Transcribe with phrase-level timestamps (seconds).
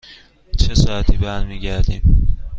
[0.59, 2.35] چه ساعتی برمی گردیم؟